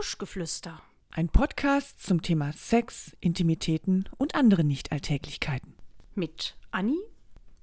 [0.00, 0.80] Buschgeflüster.
[1.10, 5.74] Ein Podcast zum Thema Sex, Intimitäten und andere Nichtalltäglichkeiten.
[6.14, 6.96] Mit Anni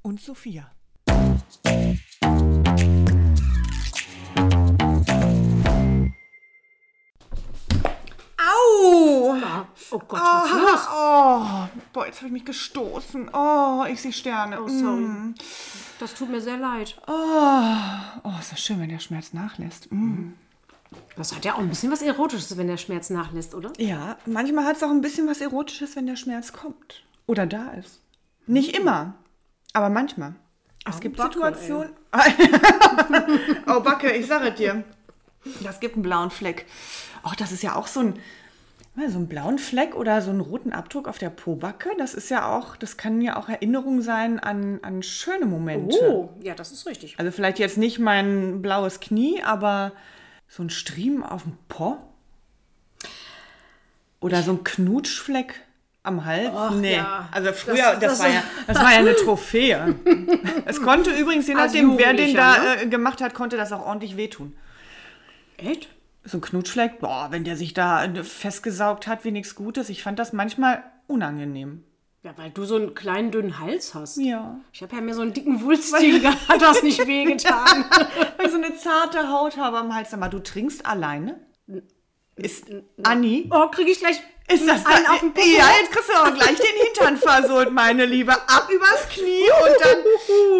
[0.03, 0.69] Und Sophia.
[8.37, 9.35] Au!
[9.89, 10.87] Oh Gott, was ist los?
[10.93, 13.31] Oh, boah, jetzt habe ich mich gestoßen.
[13.33, 14.61] Oh, ich sehe Sterne.
[14.61, 15.01] Oh, sorry.
[15.01, 15.33] Mm.
[15.99, 17.01] Das tut mir sehr leid.
[17.07, 19.91] Oh, ist das schön, wenn der Schmerz nachlässt.
[19.91, 20.33] Mm.
[21.15, 23.71] Das hat ja auch ein bisschen was Erotisches, wenn der Schmerz nachlässt, oder?
[23.77, 27.03] Ja, manchmal hat es auch ein bisschen was Erotisches, wenn der Schmerz kommt.
[27.25, 28.01] Oder da ist.
[28.45, 29.15] Nicht immer,
[29.73, 30.35] aber manchmal.
[30.87, 31.89] Es Au, gibt Backe, Situationen.
[33.67, 34.83] oh, Backe, ich sage dir.
[35.63, 36.65] Das gibt einen blauen Fleck.
[37.23, 38.19] Ach, das ist ja auch so ein,
[38.95, 41.89] so einen blauen Fleck oder so einen roten Abdruck auf der Pobacke.
[41.97, 45.97] Das ist ja auch, das kann ja auch Erinnerung sein an, an schöne Momente.
[46.09, 47.15] Oh, ja, das ist richtig.
[47.17, 49.91] Also vielleicht jetzt nicht mein blaues Knie, aber
[50.47, 51.97] so ein Striemen auf dem Po?
[54.19, 55.61] Oder so ein Knutschfleck
[56.03, 56.49] am Hals?
[56.53, 56.95] Och, nee.
[56.95, 57.29] ja.
[57.31, 59.95] Also früher, das, Das- das- war ja, das war ja eine Trophäe.
[60.65, 63.71] es konnte übrigens, je Als nachdem, wer den da Jugendlicher, äh, gemacht hat, konnte das
[63.71, 64.55] auch ordentlich wehtun.
[65.57, 65.89] Echt?
[66.23, 70.19] So ein Knutschfleck, boah, wenn der sich da festgesaugt hat wie nichts Gutes, ich fand
[70.19, 71.83] das manchmal unangenehm.
[72.27, 74.17] Ja, weil du so einen kleinen, dünnen Hals hast.
[74.17, 74.59] Ja.
[74.73, 77.85] Ich habe ja mehr so einen dicken Wulstigen, da hat das nicht wehgetan.
[78.35, 80.11] Weil ich so eine zarte Haut habe am Hals.
[80.11, 81.39] Sag mal, du trinkst alleine?
[82.37, 82.65] Ist
[83.03, 83.49] Anni?
[83.51, 84.21] Oh, kriege ich gleich
[84.51, 85.47] Ist das einen da- auf den Popo?
[85.47, 88.31] Ja, jetzt kriegst du aber gleich den Hintern versohlt, meine Liebe.
[88.33, 89.97] Ab übers Knie und dann.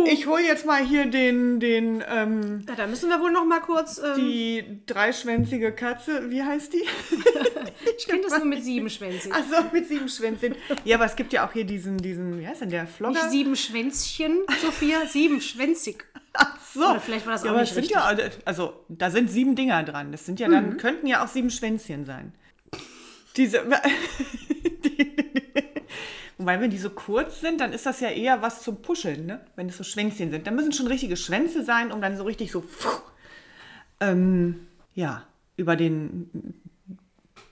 [0.09, 3.59] Ich hole jetzt mal hier den, den, ähm, Ja, da müssen wir wohl noch mal
[3.59, 3.97] kurz...
[3.99, 6.29] Ähm, die dreischwänzige Katze.
[6.31, 6.83] Wie heißt die?
[7.97, 9.31] ich kenne das nur mit sieben Schwänzen.
[9.33, 10.55] Achso, mit sieben Schwänzchen.
[10.85, 12.87] Ja, aber es gibt ja auch hier diesen, diesen, wie heißt denn der?
[12.87, 13.13] Vlogger?
[13.13, 16.05] Nicht sieben Schwänzchen, Sophia, siebenschwänzig.
[16.77, 16.89] So.
[16.91, 18.03] Oder vielleicht war das ja, auch aber nicht sind ja,
[18.45, 20.11] also da sind sieben Dinger dran.
[20.11, 20.77] Das sind ja dann, Mhm.
[20.77, 22.33] könnten ja auch sieben Schwänzchen sein.
[23.35, 23.61] Diese,
[24.85, 25.11] die,
[26.37, 29.41] wobei, wenn die so kurz sind, dann ist das ja eher was zum Puscheln, ne?
[29.55, 30.45] Wenn es so Schwänzchen sind.
[30.47, 32.63] Dann müssen schon richtige Schwänze sein, um dann so richtig so,
[33.99, 35.23] ähm, ja,
[35.55, 36.29] über den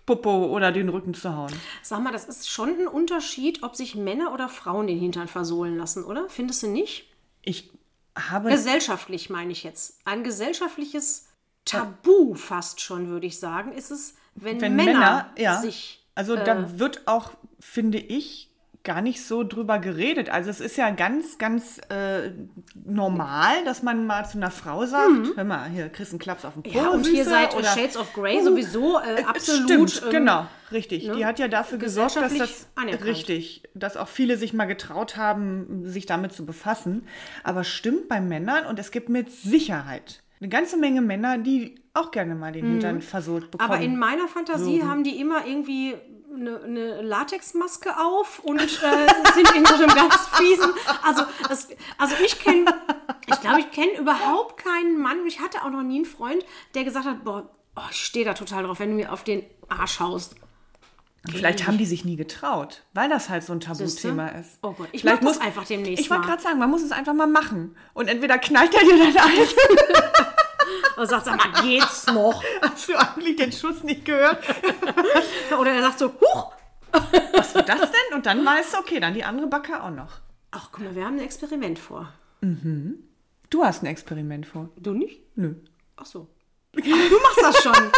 [0.06, 1.52] Popo oder den Rücken zu hauen.
[1.82, 5.78] Sag mal, das ist schon ein Unterschied, ob sich Männer oder Frauen den Hintern versohlen
[5.78, 6.28] lassen, oder?
[6.30, 7.10] Findest du nicht?
[7.42, 7.72] Ich
[8.16, 10.00] habe Gesellschaftlich meine ich jetzt.
[10.06, 11.28] Ein gesellschaftliches
[11.66, 15.62] Tabu fast schon, würde ich sagen, ist es, wenn, wenn Männer, Männer, ja.
[15.62, 16.06] sich.
[16.16, 18.52] also äh, da wird auch, finde ich,
[18.86, 20.30] gar nicht so drüber geredet.
[20.30, 22.32] Also es ist ja ganz, ganz äh,
[22.86, 26.54] normal, dass man mal zu einer Frau sagt, hör mal, hier kriegst einen Klaps auf
[26.54, 26.70] den Po.
[26.70, 26.76] Mhm.
[26.76, 29.90] Ja, und hier Süße, seit oder, Shades of Grey Uh, sowieso äh, äh, absolut.
[29.90, 31.12] Stimmt, ähm, genau, richtig.
[31.12, 32.68] Die hat ja dafür gesorgt, dass das
[33.04, 37.08] richtig, dass auch viele sich mal getraut haben, sich damit zu befassen.
[37.44, 42.12] Aber stimmt bei Männern und es gibt mit Sicherheit eine ganze Menge Männer, die auch
[42.12, 43.70] gerne mal den Hintern versohlt bekommen.
[43.70, 43.74] Mhm.
[43.74, 44.90] Aber in meiner Fantasie würden.
[44.90, 45.96] haben die immer irgendwie
[46.36, 48.64] eine, eine Latexmaske auf und äh,
[49.34, 50.72] sind in so einem ganz fiesen.
[51.04, 52.74] Also, das, also ich kenne,
[53.28, 55.26] ich glaube, ich kenne überhaupt keinen Mann.
[55.28, 58.34] Ich hatte auch noch nie einen Freund, der gesagt hat, boah, oh, ich stehe da
[58.34, 60.36] total drauf, wenn du mir auf den Arsch haust.
[61.32, 64.60] Vielleicht haben die sich nie getraut, weil das halt so ein Tabuthema ist.
[64.62, 67.14] Oh Gott, ich Vielleicht das einfach demnächst Ich wollte gerade sagen, man muss es einfach
[67.14, 67.76] mal machen.
[67.94, 69.32] Und entweder knallt er dir dann ein,
[70.98, 72.44] Und sagt, sag mal, geht's noch?
[72.62, 74.44] hast du eigentlich den Schuss nicht gehört.
[75.60, 76.54] Oder er sagt so, huch!
[77.34, 78.16] Was war das denn?
[78.16, 80.22] Und dann weißt du, okay, dann die andere Backe auch noch.
[80.52, 82.14] Ach, guck mal, wir haben ein Experiment vor.
[83.50, 84.70] Du hast ein Experiment vor.
[84.78, 85.22] Du nicht?
[85.36, 85.56] Nö.
[85.98, 86.30] Ach so.
[86.78, 87.92] Ach, du machst das schon.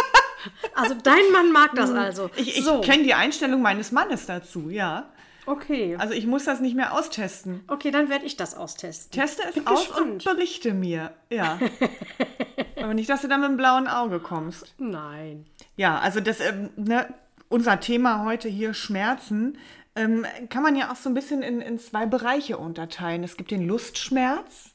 [0.74, 2.30] Also dein Mann mag das also.
[2.36, 2.80] Ich, ich so.
[2.80, 5.10] kenne die Einstellung meines Mannes dazu, ja.
[5.46, 5.96] Okay.
[5.98, 7.62] Also ich muss das nicht mehr austesten.
[7.68, 9.18] Okay, dann werde ich das austesten.
[9.18, 10.10] Teste es Bin aus gespannt.
[10.10, 11.12] und berichte mir.
[11.30, 11.58] Ja.
[12.88, 14.74] Aber nicht, dass du dann mit dem blauen Auge kommst.
[14.78, 15.44] Nein.
[15.76, 17.06] Ja, also das, ähm, ne,
[17.50, 19.58] unser Thema heute hier Schmerzen,
[19.94, 23.22] ähm, kann man ja auch so ein bisschen in, in zwei Bereiche unterteilen.
[23.24, 24.70] Es gibt den Lustschmerz,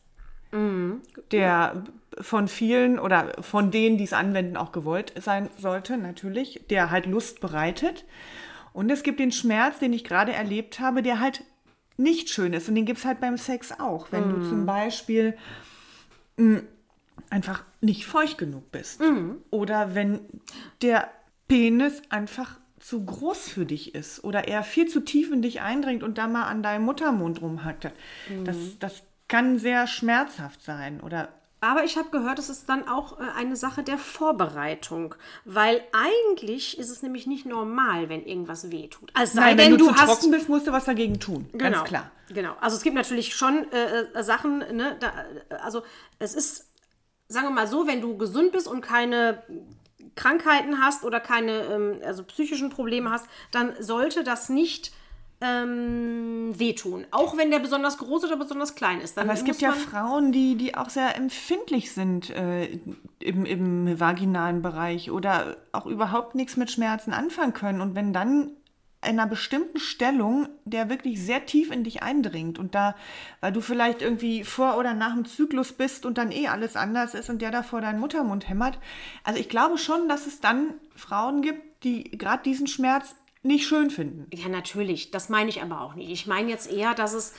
[1.32, 1.86] der
[2.22, 7.08] von vielen oder von denen, die es anwenden, auch gewollt sein sollte, natürlich, der halt
[7.08, 8.06] Lust bereitet.
[8.74, 11.44] Und es gibt den Schmerz, den ich gerade erlebt habe, der halt
[11.98, 12.70] nicht schön ist.
[12.70, 14.12] Und den gibt es halt beim Sex auch.
[14.12, 15.36] Wenn du zum Beispiel
[17.34, 19.02] einfach nicht feucht genug bist.
[19.50, 20.20] Oder wenn
[20.84, 21.10] der
[21.48, 26.04] Penis einfach zu groß für dich ist oder er viel zu tief in dich eindringt
[26.04, 27.90] und da mal an deinem Muttermund rumhackt.
[28.44, 31.02] Das, das kann sehr schmerzhaft sein.
[31.02, 35.16] Oder Aber ich habe gehört, es ist dann auch äh, eine Sache der Vorbereitung.
[35.46, 39.12] Weil eigentlich ist es nämlich nicht normal, wenn irgendwas wehtut.
[39.20, 40.06] Es sei Nein, denn, wenn du, du zu hast.
[40.06, 41.48] trocken bist, musst du was dagegen tun.
[41.54, 42.12] Genau, Ganz klar.
[42.30, 42.56] Genau.
[42.60, 45.08] Also es gibt natürlich schon äh, äh, Sachen, ne, da,
[45.50, 45.84] äh, also
[46.20, 46.70] es ist,
[47.34, 49.44] sagen wir mal so, wenn du gesund bist und keine
[50.16, 54.94] Krankheiten hast oder keine ähm, also psychischen Probleme hast, dann sollte das nicht
[55.42, 57.06] ähm, wehtun.
[57.12, 59.18] Auch wenn der besonders groß oder besonders klein ist.
[59.18, 62.80] Dann Aber es gibt ja Frauen, die, die auch sehr empfindlich sind äh,
[63.20, 67.82] im, im vaginalen Bereich oder auch überhaupt nichts mit Schmerzen anfangen können.
[67.82, 68.52] Und wenn dann
[69.04, 72.96] einer bestimmten Stellung, der wirklich sehr tief in dich eindringt und da,
[73.42, 77.14] weil du vielleicht irgendwie vor oder nach dem Zyklus bist und dann eh alles anders
[77.14, 78.80] ist und der da vor deinen Muttermund hämmert.
[79.24, 83.90] Also ich glaube schon, dass es dann Frauen gibt, die gerade diesen Schmerz nicht schön
[83.90, 84.28] finden.
[84.34, 85.12] Ja, natürlich.
[85.12, 86.10] Das meine ich aber auch nicht.
[86.10, 87.34] Ich meine jetzt eher, dass es,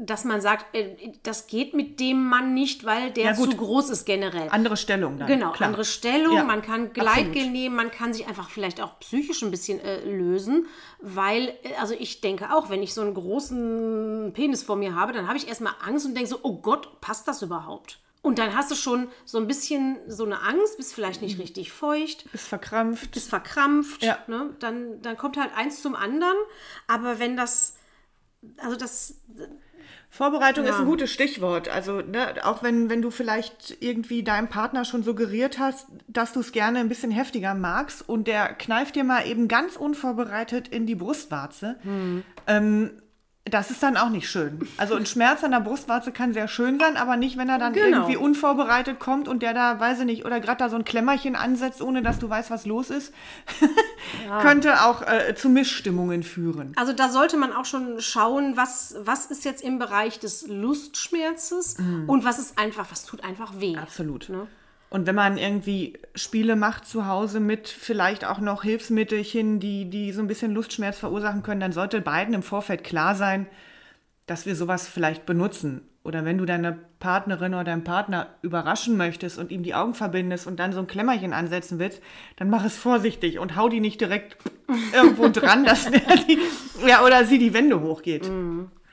[0.00, 3.50] dass man sagt, äh, das geht mit dem Mann nicht, weil der Ja, gut.
[3.50, 4.48] zu groß ist generell.
[4.50, 5.26] Andere Stellung dann.
[5.26, 5.68] Genau, klar.
[5.68, 6.92] andere Stellung, Ja, man kann.
[6.92, 10.66] Gleitgel nehmen, man kann sich einfach vielleicht auch psychisch ein bisschen äh, lösen,
[11.00, 15.12] weil, äh, also ich denke auch, wenn ich so einen großen Penis vor mir habe,
[15.12, 17.98] dann habe ich erstmal Angst und denke so, oh Gott, passt das überhaupt?
[18.22, 21.72] Und dann hast du schon so ein bisschen so eine Angst, bist vielleicht nicht richtig
[21.72, 23.10] feucht, Ist verkrampft.
[23.12, 24.18] bist verkrampft, Ja.
[24.26, 24.50] ne?
[24.60, 26.36] dann, dann kommt halt eins zum anderen.
[26.88, 27.76] Aber wenn das,
[28.58, 29.20] also das,
[30.10, 30.70] Vorbereitung Ja.
[30.70, 31.68] ist ein gutes Stichwort.
[31.68, 36.40] Also, ne, auch wenn, wenn du vielleicht irgendwie deinem Partner schon suggeriert hast, dass du
[36.40, 40.86] es gerne ein bisschen heftiger magst und der kneift dir mal eben ganz unvorbereitet in
[40.86, 41.76] die Brustwarze,
[42.46, 42.90] ähm,
[43.50, 44.58] das ist dann auch nicht schön.
[44.76, 47.72] Also ein Schmerz an der Brustwarze kann sehr schön sein, aber nicht, wenn er dann
[47.72, 47.98] Genau.
[47.98, 51.36] irgendwie unvorbereitet kommt und der da, weiß ich nicht, oder gerade da so ein Klemmerchen
[51.36, 53.12] ansetzt, ohne dass du weißt, was los ist,
[54.42, 56.72] könnte auch äh, zu Missstimmungen führen.
[56.76, 61.76] Also da sollte man auch schon schauen, was, was ist jetzt im Bereich des Lustschmerzes
[62.06, 63.72] und was ist einfach, was tut einfach weh.
[63.72, 63.78] Mhm.
[63.78, 64.28] Absolut.
[64.28, 64.46] Ne?
[64.90, 70.12] Und wenn man irgendwie Spiele macht zu Hause mit vielleicht auch noch Hilfsmittelchen, die, die
[70.12, 73.46] so ein bisschen Lustschmerz verursachen können, dann sollte beiden im Vorfeld klar sein,
[74.26, 75.82] dass wir sowas vielleicht benutzen.
[76.04, 80.46] Oder wenn du deine Partnerin oder deinen Partner überraschen möchtest und ihm die Augen verbindest
[80.46, 82.00] und dann so ein Klemmerchen ansetzen willst,
[82.36, 84.38] dann mach es vorsichtig und hau die nicht direkt
[84.94, 86.38] irgendwo dran, dass die,
[86.86, 88.24] ja, oder sie die Wände hochgeht.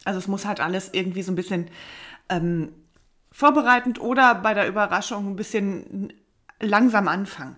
[0.03, 1.69] Also es muss halt alles irgendwie so ein bisschen
[2.27, 2.73] ähm,
[3.35, 6.13] vorbereitend oder bei der Überraschung ein bisschen
[6.61, 7.57] langsam anfangen.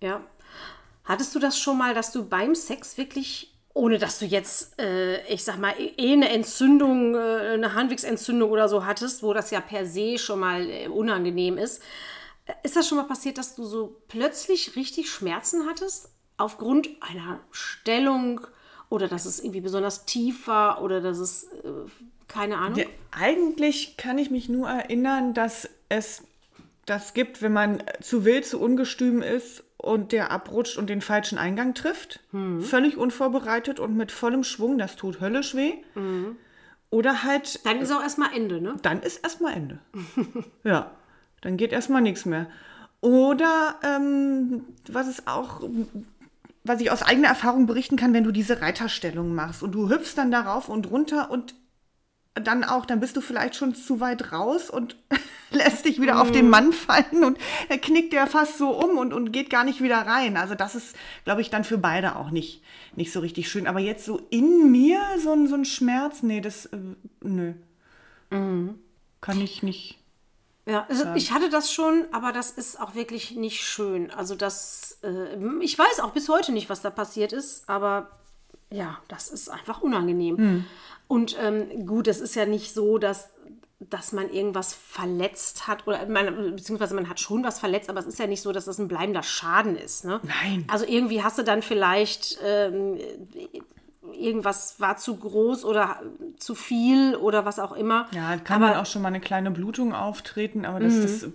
[0.00, 0.22] Ja.
[1.04, 5.24] Hattest du das schon mal, dass du beim Sex wirklich, ohne dass du jetzt, äh,
[5.32, 9.60] ich sag mal, eh eine Entzündung, äh, eine Harnwegsentzündung oder so hattest, wo das ja
[9.60, 11.80] per se schon mal äh, unangenehm ist,
[12.46, 16.10] äh, ist das schon mal passiert, dass du so plötzlich richtig Schmerzen hattest?
[16.36, 18.40] Aufgrund einer Stellung
[18.88, 21.86] oder dass es irgendwie besonders tief war oder dass es, äh,
[22.32, 22.78] keine Ahnung.
[22.78, 26.24] Ja, eigentlich kann ich mich nur erinnern, dass es
[26.86, 31.38] das gibt, wenn man zu wild, zu ungestüm ist und der abrutscht und den falschen
[31.38, 32.20] Eingang trifft.
[32.60, 35.74] Völlig unvorbereitet und mit vollem Schwung, das tut höllisch weh.
[36.90, 38.74] Oder halt Dann ist auch erstmal Ende, ne?
[38.82, 39.78] dann ist erstmal Ende.
[40.64, 40.90] ja,
[41.40, 42.46] dann geht erstmal nichts mehr.
[43.00, 45.62] Oder ähm, was es auch,
[46.64, 50.14] was ich aus eigener Erfahrung berichten kann, wenn du diese Reiterstellung machst und du hüpfst
[50.16, 51.54] dann darauf und runter und
[52.34, 54.96] dann auch, dann bist du vielleicht schon zu weit raus und
[55.50, 57.38] lässt dich wieder auf den Mann fallen und
[57.68, 60.36] er knickt der fast so um und, und geht gar nicht wieder rein.
[60.36, 60.94] Also das ist,
[61.24, 62.62] glaube ich, dann für beide auch nicht,
[62.94, 63.66] nicht so richtig schön.
[63.66, 66.78] Aber jetzt so in mir so ein, so ein Schmerz, nee, das, äh,
[67.20, 67.54] nö.
[69.20, 69.98] Kann ich nicht.
[70.66, 74.12] Ja, also ich hatte das schon, aber das ist auch wirklich nicht schön.
[74.12, 78.10] Also das, äh, ich weiß auch bis heute nicht, was da passiert ist, aber
[78.70, 80.64] ja, das ist einfach unangenehm.
[81.10, 83.30] Und ähm, gut, es ist ja nicht so, dass,
[83.80, 88.06] dass man irgendwas verletzt hat oder man, beziehungsweise man hat schon was verletzt, aber es
[88.06, 90.04] ist ja nicht so, dass das ein bleibender Schaden ist.
[90.04, 90.20] Ne?
[90.22, 90.64] Nein.
[90.68, 93.00] Also irgendwie hast du dann vielleicht ähm,
[94.12, 96.00] irgendwas war zu groß oder
[96.38, 98.06] zu viel oder was auch immer.
[98.14, 101.26] Ja, kann man auch schon mal eine kleine Blutung auftreten, aber das, das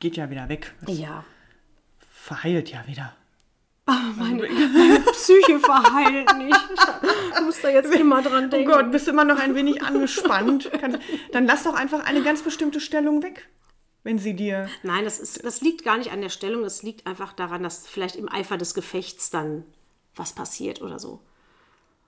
[0.00, 0.72] geht ja wieder weg.
[0.86, 1.24] Das Ja.
[2.10, 3.12] verheilt ja wieder.
[3.86, 6.58] Meine, meine Psyche verheilt nicht.
[7.34, 8.70] Ich muss da jetzt immer dran Oh denken.
[8.70, 10.70] Gott, bist du immer noch ein wenig angespannt?
[11.32, 13.46] Dann lass doch einfach eine ganz bestimmte Stellung weg,
[14.02, 14.68] wenn sie dir.
[14.82, 16.62] Nein, das, ist, das liegt gar nicht an der Stellung.
[16.62, 19.64] Das liegt einfach daran, dass vielleicht im Eifer des Gefechts dann
[20.16, 21.20] was passiert oder so.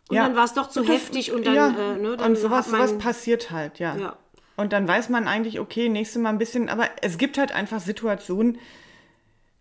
[0.09, 0.23] Und Ja.
[0.27, 2.37] dann war es doch zu Und das- heftig und dann, ja, äh, ne, dann und
[2.39, 3.97] sowas, man, sowas passiert halt, ja.
[3.97, 4.17] Ja.
[4.57, 7.81] Und dann weiß man eigentlich, okay, nächstes Mal ein bisschen, aber es gibt halt einfach
[7.81, 8.59] Situationen,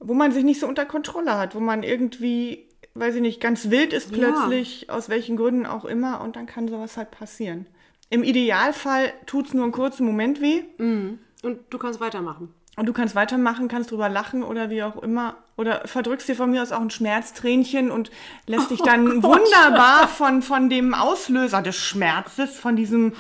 [0.08, 3.70] wo man sich nicht so unter Kontrolle hat, wo man irgendwie, weiß ich nicht, ganz
[3.70, 4.18] wild ist Ja.
[4.18, 7.66] plötzlich, aus welchen Gründen auch immer, und dann kann sowas halt passieren.
[8.10, 12.54] Im Idealfall tut es nur einen kurzen Moment weh und du kannst weitermachen.
[12.78, 15.38] und du kannst weitermachen, kannst drüber lachen oder wie auch immer.
[15.58, 18.12] Oder verdrückst dir von mir aus auch ein Schmerztränchen und
[18.48, 23.14] lässt dich dann Oh wunderbar von, von dem Auslöser des Schmerzes, von diesem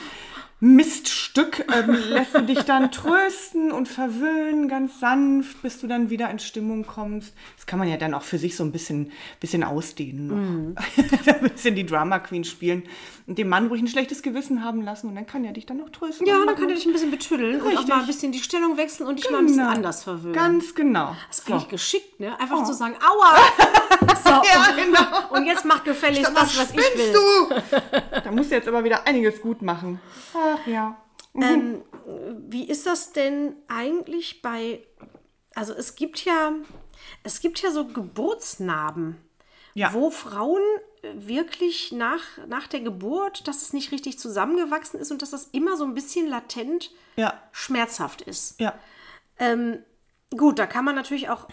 [0.61, 6.29] Miststück ähm, lässt du dich dann trösten und verwöhnen, ganz sanft, bis du dann wieder
[6.29, 7.33] in Stimmung kommst.
[7.57, 10.69] Das kann man ja dann auch für sich so ein bisschen, bisschen ausdehnen.
[10.69, 10.75] Mhm.
[11.27, 12.83] ein bisschen die Drama Queen spielen
[13.27, 15.77] und dem Mann ruhig ein schlechtes Gewissen haben lassen und dann kann er dich dann
[15.77, 16.25] noch trösten.
[16.25, 17.87] Ja, und dann kann er dich ein bisschen betüddeln und auch Richtig.
[17.89, 19.71] mal ein bisschen die Stellung wechseln und dich mal ein bisschen Genau.
[19.75, 20.33] anders verwöhnen.
[20.33, 21.15] Ganz genau.
[21.27, 22.39] das ist eigentlich geschickt, ne?
[22.39, 23.37] Einfach zu sagen, aua!
[24.23, 25.33] So, Ja, und, genau.
[25.35, 27.13] und jetzt mach gefälligst das, was ich will.
[27.13, 27.79] du?
[28.23, 29.99] Da musst du jetzt aber wieder einiges gut machen.
[30.53, 31.01] Ach ja.
[31.35, 31.81] Ähm,
[32.49, 34.85] wie ist das denn eigentlich bei,
[35.53, 36.53] also es gibt ja,
[37.23, 39.17] es gibt ja so Geburtsnarben,
[39.73, 39.93] Ja.
[39.93, 40.61] wo Frauen
[41.01, 45.45] äh, wirklich nach, nach der Geburt, dass es nicht richtig zusammengewachsen ist und dass das
[45.51, 48.59] immer so ein bisschen latent Ja, schmerzhaft ist.
[48.61, 48.73] ja.
[49.37, 49.79] Ähm,
[50.37, 51.47] gut, da kann man natürlich auch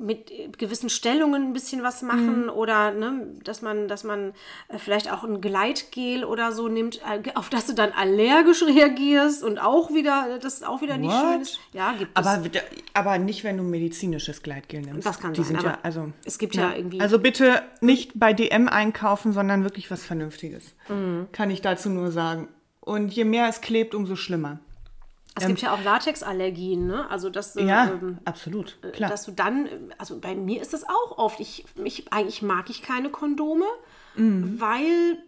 [0.00, 4.32] mit äh, gewissen Stellungen ein bisschen was machen oder ne, dass man, dass man
[4.68, 9.42] äh, vielleicht auch ein Gleitgel oder so nimmt, äh, auf das du dann allergisch reagierst
[9.44, 11.20] und auch wieder, das ist auch wieder nicht What?
[11.32, 11.60] schön ist.
[11.72, 12.26] Ja, gibt es.
[12.26, 12.42] Aber,
[12.94, 15.06] aber nicht, wenn du medizinisches Gleitgel nimmst.
[15.06, 18.12] Das kann Die sein, sind ja, aber also, es gibt ja irgendwie- Also bitte nicht
[18.18, 20.74] bei DM einkaufen, sondern wirklich was Vernünftiges.
[20.88, 21.28] Mhm.
[21.32, 22.48] Kann ich dazu nur sagen.
[22.80, 24.58] Und je mehr es klebt, umso schlimmer.
[25.36, 27.08] Es gibt ja auch Latexallergien, ne?
[27.10, 28.78] Also dass du, Ja, ähm, absolut.
[28.92, 29.10] Klar.
[29.10, 29.68] dass du dann,
[29.98, 33.64] also bei mir ist das auch oft, ich, ich eigentlich mag ich keine Kondome,
[34.16, 34.60] Mhm.
[34.60, 35.22] weil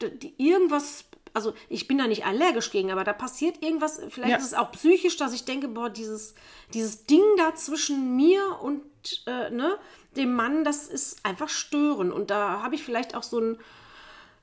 [0.00, 1.04] d- die, irgendwas,
[1.34, 4.36] also ich bin da nicht allergisch gegen, aber da passiert irgendwas, vielleicht Ja.
[4.36, 6.34] ist es auch psychisch, dass ich denke, boah, dieses,
[6.74, 8.82] dieses Ding da zwischen mir und
[9.26, 9.78] äh, ne,
[10.16, 12.12] dem Mann, das ist einfach stören.
[12.12, 13.58] Und da habe ich vielleicht auch so ein,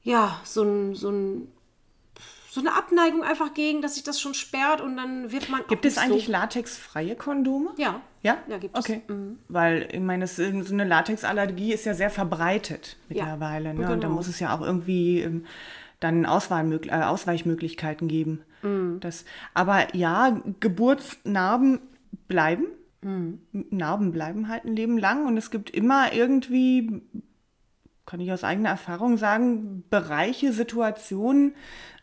[0.03, 1.51] ja, so ein, so ein
[2.59, 5.61] so eine Abneigung einfach gegen, dass sich das schon sperrt und dann wird man.
[5.67, 7.71] Gibt es eigentlich So, latexfreie Kondome?
[7.77, 8.01] ja.
[8.21, 8.37] Ja?
[8.49, 8.83] Ja, gibt es.
[8.83, 9.01] Okay.
[9.47, 13.73] Weil, ich meine, ist- so eine Latexallergie ist ja sehr verbreitet mittlerweile.
[13.73, 13.79] Ne?
[13.83, 14.09] Und da genau.
[14.09, 15.45] muss es ja auch irgendwie ähm,
[16.01, 18.41] dann Auswahlmöglich äh, Ausweichmöglichkeiten geben.
[18.61, 18.99] Mhm.
[18.99, 19.23] Das,
[19.53, 21.79] aber ja, Geburtsnarben
[22.27, 22.65] bleiben.
[23.01, 23.39] Mhm.
[23.69, 25.25] Narben bleiben halt ein Leben lang.
[25.25, 27.01] Und es gibt immer irgendwie,
[28.05, 31.53] kann ich aus eigener Erfahrung sagen, Bereiche, Situationen,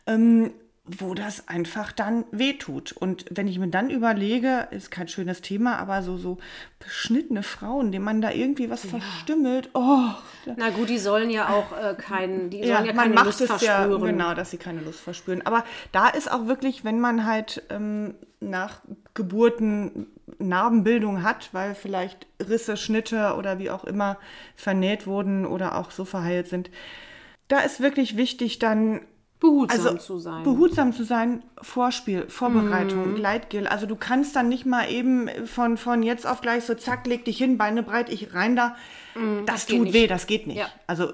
[0.07, 0.51] ähm,
[0.87, 2.93] wo das einfach dann wehtut.
[2.93, 6.37] Und wenn ich mir dann überlege, ist kein schönes Thema, aber so, so
[6.79, 10.11] beschnittene Frauen, denen man da irgendwie was verstümmelt, oh,
[10.55, 13.25] Na gut, die sollen ja auch äh, keinen, die sollen ja, ja, man keine macht
[13.25, 14.01] Lust es ja, verspüren.
[14.01, 15.45] genau, dass sie keine Lust verspüren.
[15.45, 18.81] Aber da ist auch wirklich, wenn man halt ähm, nach
[19.13, 20.07] Geburten
[20.39, 24.17] Narbenbildung hat, weil vielleicht Risse, Schnitte oder wie auch immer
[24.55, 26.69] vernäht wurden oder auch so verheilt sind,
[27.47, 29.01] da ist wirklich wichtig, dann
[29.39, 30.43] Behutsam also zu sein.
[30.43, 33.15] behutsam zu sein, Vorspiel, Vorbereitung, Mhm.
[33.15, 33.67] Gleitgel.
[33.67, 37.23] Also du kannst dann nicht mal eben von, von jetzt auf gleich so zack, leg
[37.25, 38.75] dich hin, Beine breit, ich rein da.
[39.45, 40.57] das Mhm, geht tut weh, das geht nicht.
[40.57, 40.67] Ja.
[40.87, 41.13] Also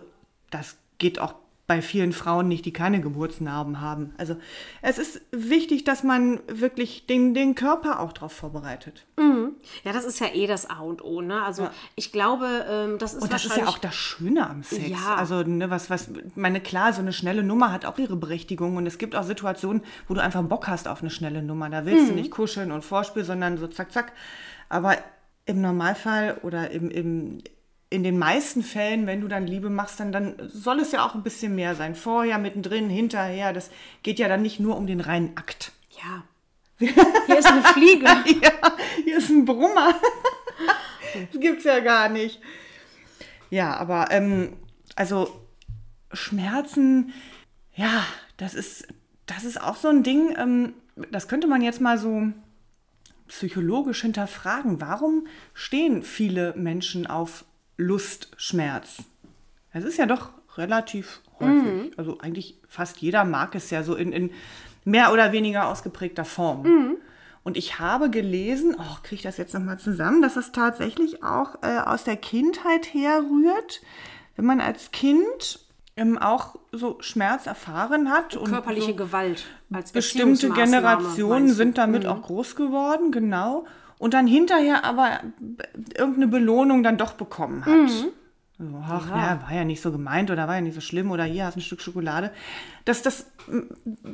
[0.52, 4.14] das geht auch bei vielen Frauen nicht, die keine Geburtsnarben haben.
[4.18, 4.36] Also
[4.82, 9.06] es ist wichtig, dass man wirklich den, den Körper auch darauf vorbereitet.
[9.18, 11.42] ja, das ist ja eh das A und O, ne?
[11.42, 14.90] Also ich glaube, ähm, das ist Und das ist ja auch das Schöne am Sex.
[14.90, 15.16] Ja.
[15.16, 18.76] Also, ne, was, was, meine, klar, so eine schnelle Nummer hat auch ihre Berechtigung.
[18.76, 21.70] Und es gibt auch Situationen, wo du einfach Bock hast auf eine schnelle Nummer.
[21.70, 22.10] Da willst Mhm.
[22.10, 24.12] du nicht kuscheln und Vorspiel, sondern so zack, zack.
[24.68, 24.98] Aber
[25.46, 27.38] im Normalfall oder im, im,
[27.94, 31.14] in den meisten Fällen, wenn du dann Liebe machst, dann, dann soll es ja auch
[31.14, 31.94] ein bisschen mehr sein.
[31.94, 33.54] Vorher, mittendrin, hinterher.
[33.54, 33.70] Das
[34.02, 35.72] geht ja dann nicht nur um den reinen Akt.
[35.92, 36.24] ja.
[36.80, 38.06] Hier ist eine Fliege.
[38.06, 39.96] Ja, hier ist ein Brummer.
[41.32, 42.42] Das gibt's ja gar nicht.
[43.52, 44.58] Ja, aber ähm,
[44.96, 45.46] also
[46.12, 47.14] Schmerzen,
[47.76, 48.04] ja,
[48.38, 48.88] das ist,
[49.28, 50.74] das ist auch so ein Ding, ähm,
[51.12, 52.30] das könnte man jetzt mal so
[53.28, 54.82] psychologisch hinterfragen.
[54.82, 57.46] Warum stehen viele Menschen auf
[57.78, 59.04] Lustschmerz?
[59.72, 61.98] Es ist ja doch relativ häufig.
[61.98, 64.32] Also eigentlich fast jeder mag es ja so in, in
[64.86, 66.64] mehr oder weniger ausgeprägter Form.
[67.44, 71.56] Und ich habe gelesen, oh, kriege ich das jetzt nochmal zusammen, dass das tatsächlich auch
[71.62, 73.82] äh, aus der Kindheit herrührt,
[74.36, 75.60] wenn man als Kind
[75.96, 82.06] ähm, auch so Schmerz erfahren hat und Körperliche so Gewalt als bestimmte Generationen sind damit
[82.06, 83.66] auch groß geworden, genau.
[83.98, 85.22] Und dann hinterher aber
[85.96, 87.90] irgendeine Belohnung dann doch bekommen hat.
[88.60, 89.42] So, ach, ja.
[89.42, 91.60] war ja nicht so gemeint oder war ja nicht so schlimm oder hier hast du
[91.60, 92.32] ein Stück Schokolade.
[92.86, 93.26] Dass das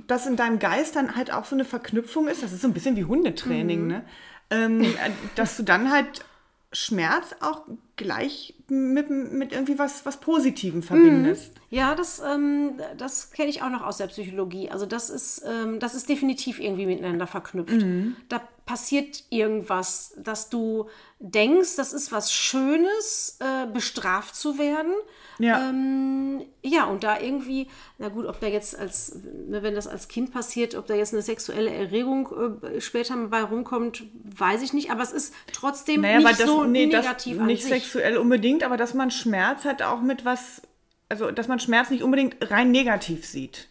[0.07, 2.73] dass in deinem Geist dann halt auch so eine Verknüpfung ist, das ist so ein
[2.73, 4.03] bisschen wie Hundetraining, ne?
[4.49, 4.87] Ähm, äh,
[5.35, 6.25] dass du dann halt
[6.71, 11.53] Schmerz auch gleich mit, mit irgendwie was, was Positivem verbindest.
[11.69, 14.69] Ja, das, ähm, das kenne ich auch noch aus der Psychologie.
[14.69, 17.83] Also das ist, ähm, das ist definitiv irgendwie miteinander verknüpft.
[18.29, 24.93] Da passiert irgendwas, dass du denkst, das ist was Schönes, äh, bestraft zu werden.
[25.39, 25.69] Ja.
[25.69, 30.07] Ähm, ja, und da irgendwie, na gut, ob da jetzt als, ne, wenn das als
[30.07, 34.03] Kind passiert, ob da jetzt eine sexuelle Erregung äh, später mal bei rumkommt,
[34.37, 34.91] weiß ich nicht.
[34.91, 37.71] Aber es ist trotzdem Naja, nicht das, so nee, negativ das an nicht sich.
[37.71, 40.61] sexuell unbedingt, aber dass man Schmerz hat auch mit was,
[41.09, 43.67] also dass man Schmerz nicht unbedingt rein negativ sieht.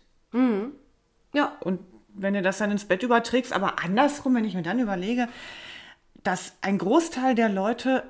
[1.33, 1.79] Ja, Und
[2.21, 5.29] wenn du das dann ins Bett überträgst, aber andersrum, wenn ich mir dann überlege,
[6.25, 8.03] dass ein Großteil der Leute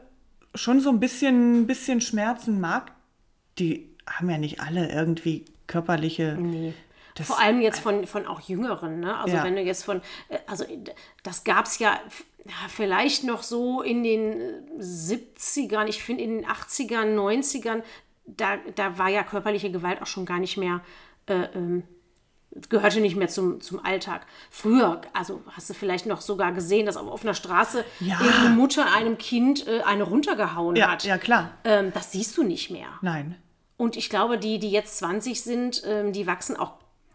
[0.54, 2.92] schon so ein bisschen, bisschen Schmerzen mag,
[3.58, 6.36] die haben ja nicht alle irgendwie körperliche.
[6.40, 6.72] Nee.
[7.14, 9.16] Das- Vor allem jetzt von, von auch Jüngeren, ne?
[9.18, 9.44] Also Ja.
[9.44, 10.64] wenn du jetzt von, äh, also
[11.22, 11.98] das gab es ja,
[12.68, 17.82] vielleicht noch so in den äh, 70ern, ich finde in den 80ern, 90ern,
[18.24, 20.80] da, da war ja körperliche Gewalt auch schon gar nicht mehr,
[21.26, 21.82] äh, ähm,
[22.70, 24.26] gehörte nicht mehr zum, zum Alltag.
[24.50, 28.20] Früher, also hast du vielleicht noch sogar gesehen, dass auf offener Straße Ja.
[28.20, 31.04] irgendeine Mutter einem Kind äh, eine runtergehauen Ja, hat.
[31.04, 31.50] ja, klar.
[31.64, 32.88] Ähm, das siehst du nicht mehr.
[33.02, 33.36] Nein.
[33.76, 36.72] Und ich glaube, die, die jetzt 20 sind, ähm, die wachsen auch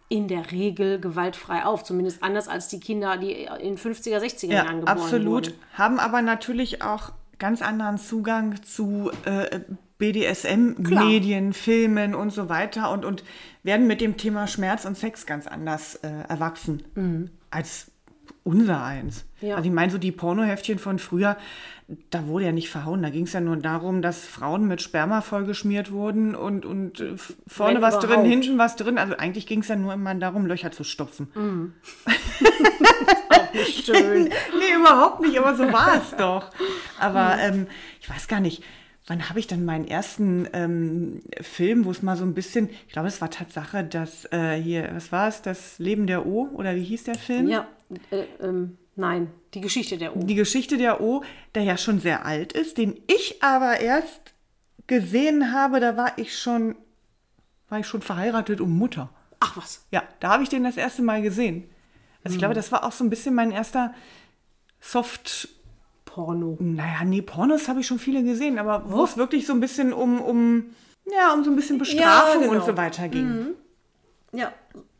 [0.09, 1.83] in der Regel gewaltfrei auf.
[1.83, 3.31] Zumindest anders als die Kinder, die
[3.61, 5.47] in 50er, 60er Ja, Jahren geboren absolut.
[5.47, 5.53] wurden.
[5.73, 9.59] Haben aber natürlich auch ganz anderen Zugang zu äh,
[10.03, 13.23] BDSM-Medien, Filmen und so weiter und, und
[13.63, 16.83] werden mit dem Thema Schmerz und Sex ganz anders äh, erwachsen
[17.49, 17.91] als
[18.43, 19.23] unser eins.
[19.39, 19.55] Ja.
[19.55, 21.37] Also ich meine, so die Pornoheftchen von früher,
[22.09, 23.01] da wurde ja nicht verhauen.
[23.01, 27.15] Da ging es ja nur darum, dass Frauen mit Sperma vollgeschmiert wurden und, und äh,
[27.47, 28.27] vorne Wenn was drin, überhaupt.
[28.27, 28.97] hinten was drin.
[28.97, 31.29] Also eigentlich ging es ja nur immer darum, Löcher zu stopfen.
[33.53, 34.25] Nicht schön.
[34.25, 36.49] Nee, überhaupt nicht, aber so war es doch.
[36.99, 37.67] Aber ähm,
[38.01, 38.63] ich weiß gar nicht,
[39.07, 42.93] wann habe ich dann meinen ersten ähm, Film, wo es mal so ein bisschen, ich
[42.93, 46.75] glaube, es war Tatsache, dass äh, hier, was war es, das Leben der O oder
[46.75, 47.47] wie hieß der Film?
[47.49, 47.67] ja,
[48.11, 50.19] äh, ähm, nein, die Geschichte der O.
[50.23, 54.33] Die Geschichte der O, der ja schon sehr alt ist, den ich aber erst
[54.87, 56.75] gesehen habe, da war ich schon,
[57.69, 59.09] war ich schon verheiratet und Mutter.
[59.39, 59.85] Ach was.
[59.91, 61.69] Ja, da habe ich den das erste Mal gesehen.
[62.23, 63.93] Also ich glaube, das war auch so ein bisschen mein erster
[64.79, 65.49] Soft-
[66.13, 66.57] Porno.
[66.59, 69.93] Naja, nee, Pornos habe ich schon viele gesehen, aber wo es wirklich so ein bisschen
[69.93, 70.65] um, um,
[71.11, 72.53] ja, um so ein bisschen Bestrafung genau.
[72.53, 73.55] und so weiter ging.
[74.31, 74.51] Ja,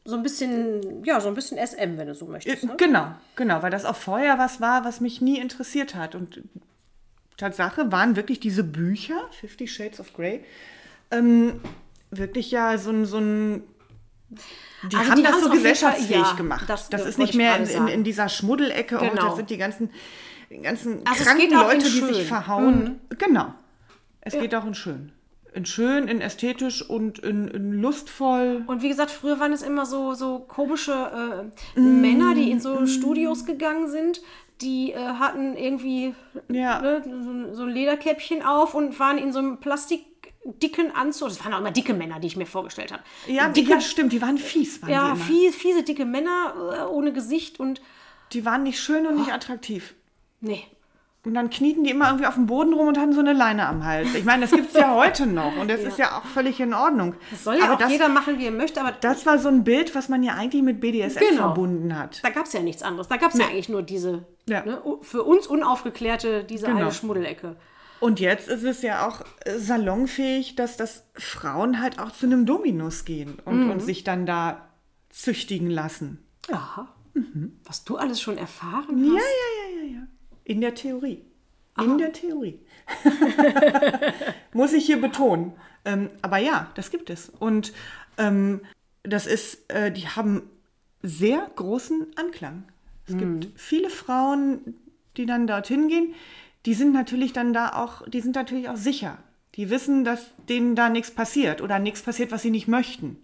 [0.06, 2.64] so ein bisschen, ja, so ein bisschen SM, wenn du so möchtest.
[2.64, 2.74] Ne?
[2.78, 6.16] Genau, genau, weil das auch vorher was war, was mich nie interessiert hat.
[6.16, 6.42] Und
[7.38, 10.44] Tatsache waren wirklich diese Bücher, Fifty Shades of Grey,
[11.12, 11.62] ähm,
[12.10, 13.64] wirklich ja so ein, so ein
[14.92, 16.68] die Also haben die das so Fall- gesellschaftsfähig ja, gemacht.
[16.68, 19.28] das Das, ist nicht ich mehr in, in, in dieser Schmuddelecke, oh, Genau.
[19.28, 19.92] das sind die ganzen,
[20.54, 23.00] die ganzen Also kranken Leute, die sich verhauen.
[23.18, 23.54] Genau.
[24.22, 25.12] Es geht auch in schön.
[25.54, 28.64] In schön, in ästhetisch und in, in lustvoll.
[28.66, 32.88] Und wie gesagt, früher waren es immer so, so komische äh, Männer, die in so
[32.88, 34.22] Studios gegangen sind.
[34.62, 36.16] Die äh, hatten irgendwie
[36.50, 36.82] Ja.
[36.82, 41.28] ne, so, so ein Lederkäppchen auf und waren in so einem plastikdicken Anzug.
[41.30, 43.04] Das waren auch immer dicke Männer, die ich mir vorgestellt habe.
[43.28, 46.84] Ja, die, dicke, ja, stimmt, die waren fies, waren ja fies, fiese, dicke Männer äh,
[46.92, 47.82] ohne Gesicht und
[48.32, 49.36] Die waren nicht schön und nicht Oh.
[49.36, 49.94] attraktiv.
[50.44, 50.64] Nee.
[51.26, 53.66] Und dann knieten die immer irgendwie auf dem Boden rum und hatten so eine Leine
[53.66, 54.14] am Hals.
[54.14, 56.74] Ich meine, das gibt es ja heute noch und das ist ja auch völlig in
[56.74, 57.16] Ordnung.
[57.32, 59.48] Das soll ja aber auch das, jeder machen, wie er möchte, aber das war so
[59.48, 61.44] ein Bild, was man ja eigentlich mit BDSM Genau.
[61.44, 62.22] verbunden hat.
[62.26, 63.08] da gab es ja nichts anderes.
[63.08, 64.66] Da gab es ja eigentlich nur diese, Ja.
[64.66, 66.80] ne, für uns unaufgeklärte, diese Genau.
[66.82, 67.56] eine Schmuddelecke.
[68.02, 72.46] Und jetzt ist es ja auch äh, salonfähig, dass das Frauen halt auch zu einem
[72.46, 73.72] Dominus gehen und, Mhm.
[73.72, 74.68] und sich dann da
[75.10, 76.22] züchtigen lassen.
[76.52, 76.90] Aha.
[77.64, 79.22] Was du alles schon erfahren Ja, hast.
[79.22, 79.53] ja, ja, ja, ja.
[80.44, 81.24] In der Theorie.
[81.80, 82.60] In der Theorie.
[84.54, 85.54] Muss ich hier betonen.
[85.86, 87.30] Ähm, aber ja, das gibt es.
[87.30, 87.74] Und
[88.18, 88.62] ähm,
[89.02, 90.44] das ist, äh, die haben
[91.02, 92.64] sehr großen Anklang.
[93.06, 94.76] Es gibt viele Frauen,
[95.18, 96.16] die dann dorthin gehen,
[96.66, 99.18] die sind natürlich dann da auch, die sind natürlich auch sicher.
[99.56, 103.18] Die wissen, dass denen da nichts passiert oder nichts passiert, was sie nicht möchten.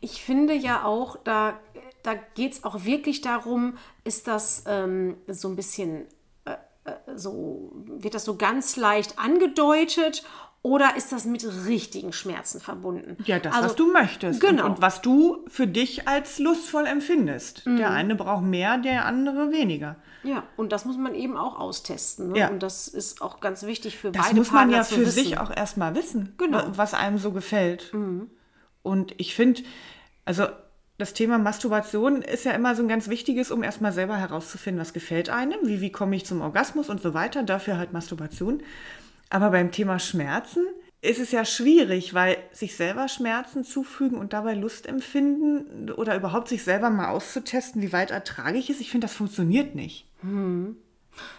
[0.00, 1.58] Ich finde ja auch, da,
[2.06, 6.06] da geht es auch wirklich darum, ist das ähm, so ein bisschen,
[6.44, 6.52] äh,
[6.84, 10.22] äh, so, wird das so ganz leicht angedeutet
[10.62, 13.16] oder ist das mit richtigen Schmerzen verbunden?
[13.24, 14.40] Ja, das, Also, was du möchtest.
[14.40, 14.52] Genau.
[14.52, 14.58] Mhm.
[14.70, 17.64] Und, und was du für dich als lustvoll empfindest.
[17.66, 19.96] Der eine braucht mehr, der andere weniger.
[20.24, 22.32] Ja, und das muss man eben auch austesten.
[22.32, 22.38] Ne?
[22.38, 22.48] Ja.
[22.48, 25.38] Und das ist auch ganz wichtig für Das beide muss man Partner ja für sich
[25.38, 26.58] auch erstmal wissen, Genau.
[26.58, 27.92] wa- was einem so gefällt.
[28.82, 29.62] Und ich finde,
[30.24, 30.46] also
[30.98, 34.92] das Thema Masturbation ist ja immer so ein ganz wichtiges, um erstmal selber herauszufinden, was
[34.92, 37.42] gefällt einem, wie, wie komme ich zum Orgasmus und so weiter.
[37.42, 38.62] Dafür halt Masturbation.
[39.28, 40.66] Aber beim Thema Schmerzen
[41.02, 46.48] ist es ja schwierig, weil sich selber Schmerzen zufügen und dabei Lust empfinden oder überhaupt
[46.48, 50.06] sich selber mal auszutesten, wie weit ertrage ich es, ich finde, das funktioniert nicht.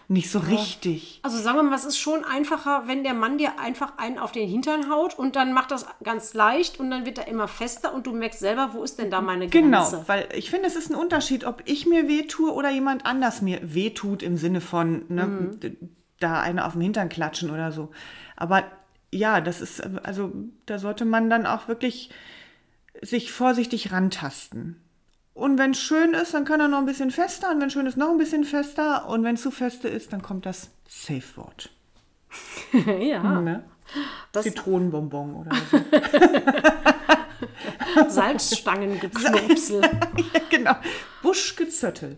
[0.07, 1.19] Nicht so richtig.
[1.23, 4.31] Also sagen wir mal, es ist schon einfacher, wenn der Mann dir einfach einen auf
[4.31, 7.93] den Hintern haut und dann macht das ganz leicht und dann wird er immer fester
[7.93, 9.61] und du merkst selber, wo ist denn da meine Grenze?
[9.61, 13.41] Genau, weil ich finde, es ist ein Unterschied, ob ich mir wehtue oder jemand anders
[13.41, 15.75] mir wehtut im Sinne von ne, d-
[16.19, 17.91] da eine auf den Hintern klatschen oder so.
[18.35, 18.63] Aber
[19.11, 20.31] ja, das ist, also
[20.65, 22.09] da sollte man dann auch wirklich
[23.01, 24.81] sich vorsichtig rantasten.
[25.37, 27.85] Und wenn es schön ist, dann kann er noch ein bisschen fester und wenn schön
[27.85, 31.69] ist, noch ein bisschen fester und wenn zu feste ist, dann kommt das Safe-Wort.
[32.99, 33.63] ja, Ne?
[34.31, 35.79] das Zitronenbonbon oder so.
[38.09, 39.81] Salzstangengeknupsel.
[40.33, 40.75] ja, genau.
[41.21, 42.17] Buschgezöttel.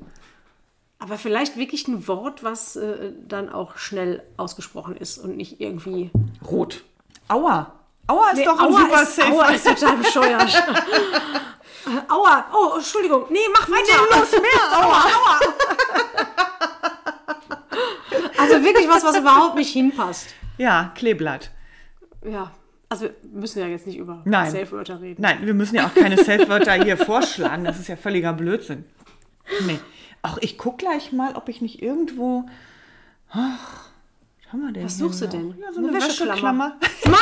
[0.97, 6.09] Aber vielleicht wirklich ein Wort, was äh, dann auch schnell ausgesprochen ist und nicht irgendwie.
[6.49, 6.85] Rot.
[7.27, 7.78] Aua.
[8.09, 9.31] Aua ist Nee, doch ein Aua super ist, Safe.
[9.31, 10.63] Aua ist total bescheuert.
[12.09, 13.25] Aua, oh, Entschuldigung.
[13.29, 14.19] Nee, mach weiter.
[14.19, 14.77] los, mehr.
[14.77, 15.39] Aua, aua.
[18.37, 20.29] Also wirklich was, was überhaupt nicht hinpasst.
[20.57, 21.51] Ja, Kleeblatt.
[22.25, 22.51] Ja,
[22.87, 24.49] also wir müssen ja jetzt nicht über Nein.
[24.49, 25.21] Safe-Wörter reden.
[25.21, 27.63] Nein, wir müssen ja auch keine Safe-Wörter hier vorschlagen.
[27.65, 28.85] Das ist ja völliger Blödsinn.
[29.67, 29.79] Nee.
[30.21, 32.45] Auch ich guck gleich mal, ob ich nicht irgendwo.
[33.31, 33.89] Ach,
[34.51, 35.53] haben wir denn Was suchst du denn?
[35.59, 36.75] Ja, so Eine eine, Wäscheklammer.
[36.79, 37.05] Wäscheklammer.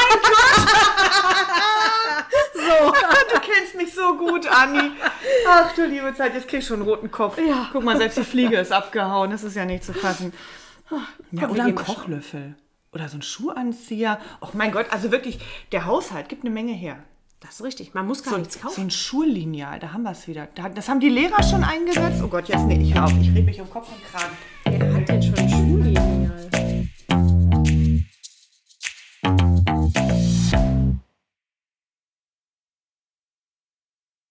[2.54, 2.94] so.
[3.34, 4.92] Du kennst mich so gut, Anni.
[5.50, 7.38] Ach du liebe Zeit, jetzt krieg ich schon einen roten Kopf.
[7.38, 7.70] Ja.
[7.72, 9.32] Guck mal, selbst die Fliege ist abgehauen.
[9.32, 10.34] Das ist ja nicht zu fassen.
[11.32, 11.76] Ja, oder ein.
[11.76, 12.56] Kochlöffel.
[12.94, 14.20] Oder so ein Schuhanzieher.
[14.42, 15.40] Oh mein Gott, also wirklich,
[15.72, 16.98] der Haushalt gibt eine Menge her.
[17.42, 17.94] Das ist richtig.
[17.94, 18.86] Man muss gar So, nichts so kaufen.
[18.86, 20.48] ein Schullineal, da haben wir es wieder.
[20.56, 22.22] Da, das haben die Lehrer schon eingesetzt.
[22.24, 23.12] Oh Gott, jetzt nee, ich hör auf.
[23.22, 25.57] Ich rede mich um Kopf und Kragen.